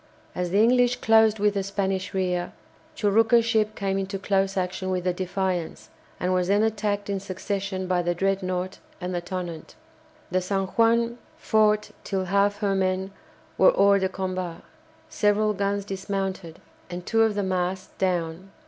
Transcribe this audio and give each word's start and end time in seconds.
As 0.33 0.49
the 0.49 0.57
English 0.59 0.95
closed 0.95 1.37
with 1.37 1.53
the 1.53 1.61
Spanish 1.61 2.11
rear, 2.11 2.53
Churucca's 2.95 3.45
ship 3.45 3.75
came 3.75 3.99
into 3.99 4.17
close 4.17 4.57
action 4.57 4.89
with 4.89 5.03
the 5.03 5.13
"Defiance," 5.13 5.89
and 6.19 6.33
was 6.33 6.47
then 6.47 6.63
attacked 6.63 7.07
in 7.07 7.19
succession 7.19 7.85
by 7.85 8.01
the 8.01 8.15
"Dreadnought" 8.15 8.79
and 8.99 9.13
the 9.13 9.21
"Tonnant." 9.21 9.75
The 10.31 10.41
"San 10.41 10.65
Juan" 10.69 11.19
fought 11.37 11.91
till 12.03 12.25
half 12.25 12.57
her 12.61 12.73
men 12.73 13.11
were 13.59 13.73
hors 13.77 13.99
de 14.01 14.09
combat, 14.09 14.61
several 15.07 15.53
guns 15.53 15.85
dismounted, 15.85 16.57
and 16.89 17.05
two 17.05 17.21
of 17.21 17.35
the 17.35 17.43
masts 17.43 17.91
down. 17.99 18.49